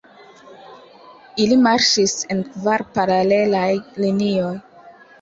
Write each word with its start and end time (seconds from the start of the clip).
Ili 1.43 1.59
marŝis 1.67 2.17
en 2.37 2.43
kvar 2.51 2.87
paralelaj 2.99 3.71
linioj. 4.03 4.53